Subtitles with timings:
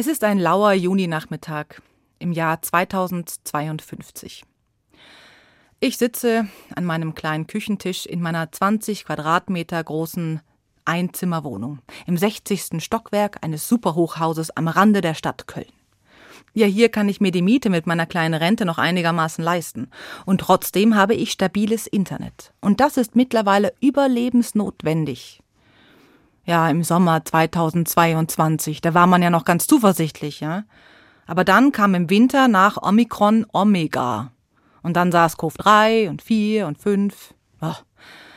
[0.00, 1.82] Es ist ein lauer Juninachmittag
[2.20, 4.44] im Jahr 2052.
[5.80, 10.40] Ich sitze an meinem kleinen Küchentisch in meiner 20 Quadratmeter großen
[10.84, 12.80] Einzimmerwohnung im 60.
[12.80, 15.66] Stockwerk eines Superhochhauses am Rande der Stadt Köln.
[16.54, 19.90] Ja, hier kann ich mir die Miete mit meiner kleinen Rente noch einigermaßen leisten.
[20.26, 22.52] Und trotzdem habe ich stabiles Internet.
[22.60, 25.42] Und das ist mittlerweile überlebensnotwendig
[26.48, 28.80] ja, im Sommer 2022.
[28.80, 30.64] Da war man ja noch ganz zuversichtlich, ja.
[31.26, 34.32] Aber dann kam im Winter nach Omikron Omega.
[34.82, 37.34] Und dann SARS-CoV-3 und 4 und 5.
[37.60, 37.74] Oh.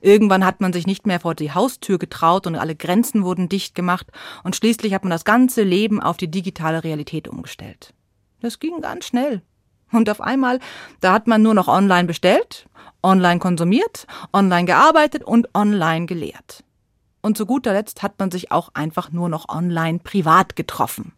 [0.00, 3.76] Irgendwann hat man sich nicht mehr vor die Haustür getraut und alle Grenzen wurden dicht
[3.76, 4.08] gemacht
[4.42, 7.94] und schließlich hat man das ganze Leben auf die digitale Realität umgestellt.
[8.40, 9.42] Das ging ganz schnell.
[9.92, 10.58] Und auf einmal,
[11.00, 12.68] da hat man nur noch online bestellt,
[13.04, 16.64] online konsumiert, online gearbeitet und online gelehrt.
[17.22, 21.12] Und zu guter Letzt hat man sich auch einfach nur noch online privat getroffen.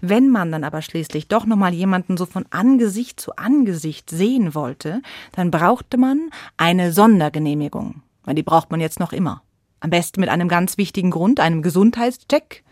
[0.00, 4.54] Wenn man dann aber schließlich doch noch mal jemanden so von Angesicht zu Angesicht sehen
[4.54, 8.02] wollte, dann brauchte man eine Sondergenehmigung.
[8.24, 9.42] Weil die braucht man jetzt noch immer.
[9.80, 12.64] Am besten mit einem ganz wichtigen Grund, einem Gesundheitscheck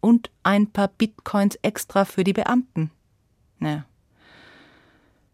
[0.00, 2.90] und ein paar Bitcoins extra für die Beamten.
[3.60, 3.84] Ja.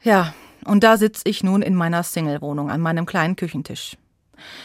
[0.03, 0.35] Ja,
[0.65, 3.97] und da sitz ich nun in meiner Singlewohnung an meinem kleinen Küchentisch.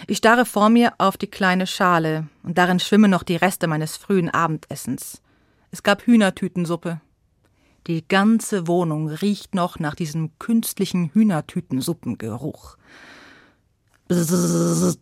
[0.08, 3.98] Ich starre vor mir auf die kleine Schale, und darin schwimmen noch die Reste meines
[3.98, 5.22] frühen Abendessens.
[5.72, 7.02] Es gab Hühnertütensuppe.
[7.88, 12.78] Die ganze Wohnung riecht noch nach diesem künstlichen Hühnertütensuppengeruch.
[14.08, 15.00] Bzzz.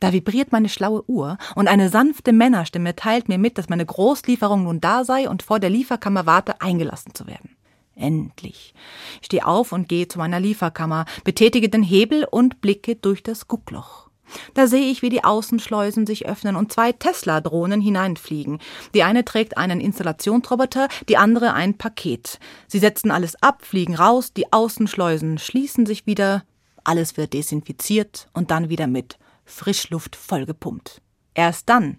[0.00, 4.64] Da vibriert meine schlaue Uhr und eine sanfte Männerstimme teilt mir mit, dass meine Großlieferung
[4.64, 7.56] nun da sei und vor der Lieferkammer warte, eingelassen zu werden.
[7.96, 8.74] Endlich.
[9.20, 13.48] Ich stehe auf und gehe zu meiner Lieferkammer, betätige den Hebel und blicke durch das
[13.48, 14.07] Guckloch.
[14.54, 18.58] Da sehe ich, wie die Außenschleusen sich öffnen und zwei Tesla-Drohnen hineinfliegen.
[18.94, 22.38] Die eine trägt einen Installationsroboter, die andere ein Paket.
[22.66, 26.44] Sie setzen alles ab, fliegen raus, die Außenschleusen schließen sich wieder,
[26.84, 31.00] alles wird desinfiziert und dann wieder mit Frischluft vollgepumpt.
[31.34, 31.98] Erst dann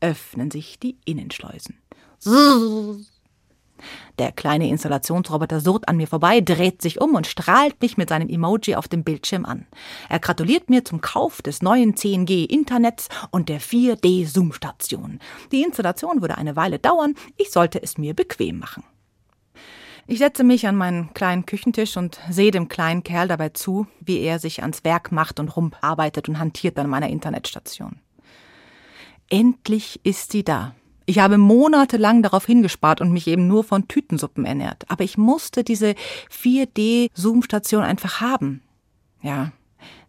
[0.00, 1.78] öffnen sich die Innenschleusen.
[4.18, 8.28] Der kleine Installationsroboter surrt an mir vorbei, dreht sich um und strahlt mich mit seinem
[8.28, 9.66] Emoji auf dem Bildschirm an.
[10.08, 15.18] Er gratuliert mir zum Kauf des neuen 10G-Internets und der 4D-Zoom-Station.
[15.52, 18.84] Die Installation würde eine Weile dauern, ich sollte es mir bequem machen.
[20.06, 24.20] Ich setze mich an meinen kleinen Küchentisch und sehe dem kleinen Kerl dabei zu, wie
[24.20, 28.00] er sich ans Werk macht und rumarbeitet und hantiert an meiner Internetstation.
[29.30, 30.74] Endlich ist sie da.
[31.06, 34.84] Ich habe monatelang darauf hingespart und mich eben nur von Tütensuppen ernährt.
[34.88, 35.94] Aber ich musste diese
[36.30, 38.62] 4D-Zoom-Station einfach haben.
[39.20, 39.52] Ja,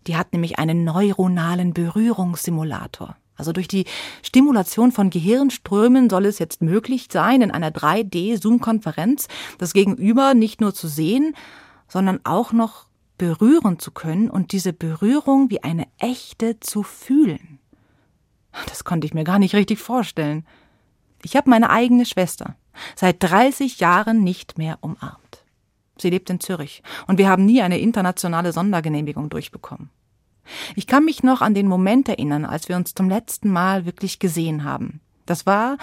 [0.07, 3.17] die hat nämlich einen neuronalen Berührungssimulator.
[3.37, 3.85] Also durch die
[4.21, 9.27] Stimulation von Gehirnströmen soll es jetzt möglich sein, in einer 3D-Zoom-Konferenz
[9.57, 11.35] das Gegenüber nicht nur zu sehen,
[11.87, 12.85] sondern auch noch
[13.17, 17.59] berühren zu können und diese Berührung wie eine echte zu fühlen.
[18.67, 20.45] Das konnte ich mir gar nicht richtig vorstellen.
[21.25, 22.55] Ich habe meine eigene Schwester
[22.95, 25.43] seit 30 Jahren nicht mehr umarmt.
[25.97, 29.89] Sie lebt in Zürich und wir haben nie eine internationale Sondergenehmigung durchbekommen.
[30.75, 34.19] Ich kann mich noch an den Moment erinnern, als wir uns zum letzten Mal wirklich
[34.19, 35.01] gesehen haben.
[35.25, 35.77] Das war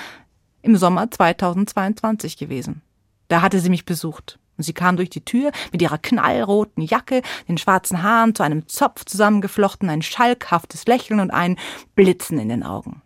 [0.63, 2.81] im Sommer 2022 gewesen.
[3.27, 4.39] Da hatte sie mich besucht.
[4.57, 8.69] Und sie kam durch die Tür mit ihrer knallroten Jacke, den schwarzen Haaren zu einem
[8.69, 11.57] Zopf zusammengeflochten, ein schalkhaftes Lächeln und ein
[11.97, 13.03] Blitzen in den Augen.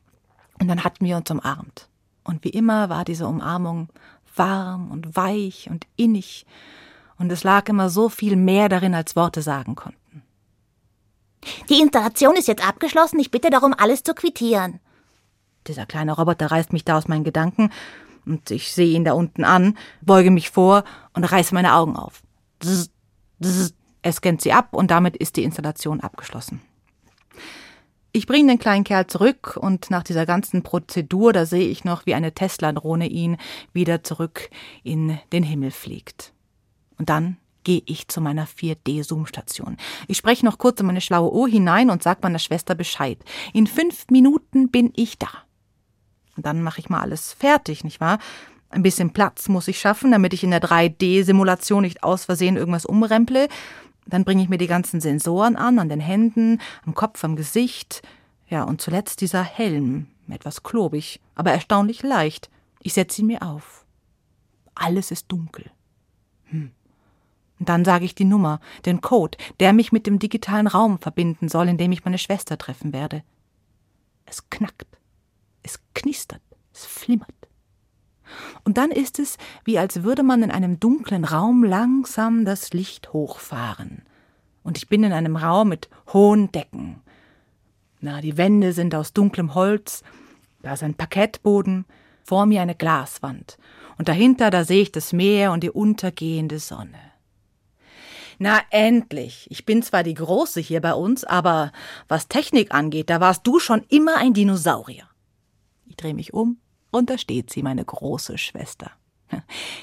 [0.61, 1.89] Und dann hatten wir uns umarmt.
[2.27, 3.89] Und wie immer war diese Umarmung
[4.35, 6.45] warm und weich und innig,
[7.19, 10.23] und es lag immer so viel mehr darin, als Worte sagen konnten.
[11.71, 14.81] Die Installation ist jetzt abgeschlossen, ich bitte darum, alles zu quittieren.
[15.67, 17.71] Dieser kleine Roboter reißt mich da aus meinen Gedanken,
[18.27, 20.83] und ich sehe ihn da unten an, beuge mich vor
[21.15, 22.23] und reiße meine Augen auf.
[24.03, 26.61] Er scannt sie ab und damit ist die Installation abgeschlossen.
[28.17, 32.07] Ich bringe den kleinen Kerl zurück und nach dieser ganzen Prozedur, da sehe ich noch,
[32.07, 33.37] wie eine Tesla-Drohne ihn
[33.75, 34.49] wieder zurück
[34.83, 36.33] in den Himmel fliegt.
[36.99, 39.77] Und dann gehe ich zu meiner 4D-Zoom-Station.
[40.09, 43.19] Ich spreche noch kurz in meine schlaue Uhr hinein und sage meiner Schwester Bescheid.
[43.53, 45.29] In fünf Minuten bin ich da.
[46.39, 48.19] Und dann mache ich mal alles fertig, nicht wahr?
[48.71, 52.87] Ein bisschen Platz muss ich schaffen, damit ich in der 3D-Simulation nicht aus Versehen irgendwas
[52.87, 53.49] umremple.
[54.07, 58.03] Dann bringe ich mir die ganzen Sensoren an, an den Händen, am Kopf, am Gesicht.
[58.49, 62.49] Ja, und zuletzt dieser Helm, etwas klobig, aber erstaunlich leicht.
[62.81, 63.85] Ich setze ihn mir auf.
[64.75, 65.71] Alles ist dunkel.
[66.45, 66.71] Hm.
[67.59, 71.49] Und dann sage ich die Nummer, den Code, der mich mit dem digitalen Raum verbinden
[71.49, 73.23] soll, in dem ich meine Schwester treffen werde.
[74.27, 74.99] Es knackt,
[75.63, 76.43] es knistert,
[76.73, 77.46] es flimmert.
[78.65, 83.13] Und dann ist es, wie als würde man in einem dunklen Raum langsam das Licht
[83.13, 84.03] hochfahren.
[84.63, 87.03] Und ich bin in einem Raum mit hohen Decken.
[88.01, 90.03] Na, die Wände sind aus dunklem Holz,
[90.63, 91.87] da ist ein Parkettboden,
[92.25, 93.57] vor mir eine Glaswand.
[93.99, 96.99] Und dahinter, da sehe ich das Meer und die untergehende Sonne.
[98.39, 99.47] Na endlich.
[99.51, 101.73] Ich bin zwar die Große hier bei uns, aber
[102.09, 105.09] was Technik angeht, da warst du schon immer ein Dinosaurier.
[105.87, 106.59] Ich drehe mich um
[106.91, 108.91] und da steht sie, meine große Schwester.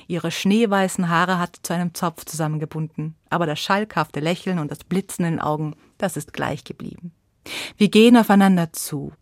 [0.08, 5.26] Ihre schneeweißen Haare hat zu einem Zopf zusammengebunden, aber das schalkhafte Lächeln und das Blitzen
[5.26, 7.14] in den Augen, das ist gleich geblieben.
[7.78, 9.14] Wir gehen aufeinander zu.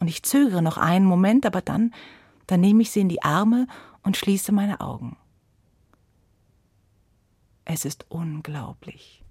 [0.00, 1.94] Und ich zögere noch einen Moment, aber dann,
[2.46, 3.66] dann nehme ich sie in die Arme
[4.02, 5.16] und schließe meine Augen.
[7.64, 9.24] Es ist unglaublich.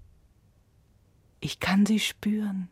[1.40, 2.68] Ich kann sie spüren.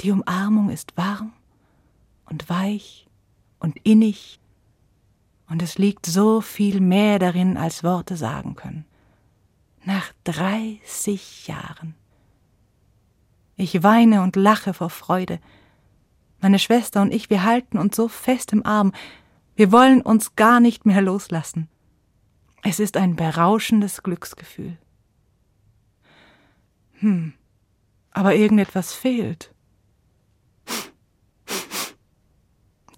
[0.00, 1.32] Die Umarmung ist warm
[2.26, 3.05] und weich
[3.58, 4.40] und innig,
[5.48, 8.84] und es liegt so viel mehr darin, als Worte sagen können.
[9.84, 11.94] Nach dreißig Jahren.
[13.56, 15.40] Ich weine und lache vor Freude.
[16.40, 18.92] Meine Schwester und ich, wir halten uns so fest im Arm,
[19.54, 21.68] wir wollen uns gar nicht mehr loslassen.
[22.62, 24.76] Es ist ein berauschendes Glücksgefühl.
[26.98, 27.32] Hm,
[28.10, 29.54] aber irgendetwas fehlt.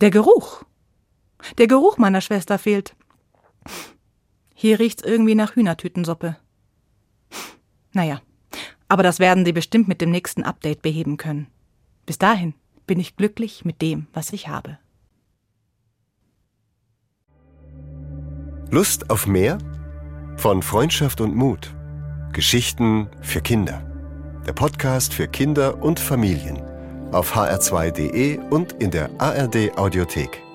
[0.01, 0.63] Der Geruch.
[1.59, 2.95] Der Geruch meiner Schwester fehlt.
[4.55, 6.37] Hier riecht's irgendwie nach Hühnertütensuppe.
[7.93, 8.21] Naja,
[8.87, 11.49] aber das werden Sie bestimmt mit dem nächsten Update beheben können.
[12.07, 12.55] Bis dahin
[12.87, 14.79] bin ich glücklich mit dem, was ich habe.
[18.71, 19.59] Lust auf mehr?
[20.37, 21.75] Von Freundschaft und Mut.
[22.33, 23.83] Geschichten für Kinder.
[24.47, 26.78] Der Podcast für Kinder und Familien.
[27.13, 30.48] Auf hr2.de und in der ARD Audiothek.